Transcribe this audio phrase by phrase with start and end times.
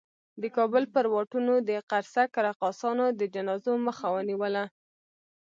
[0.41, 4.63] د کابل پر واټونو د قرصک رقاصانو د جنازو مخه ونیوله.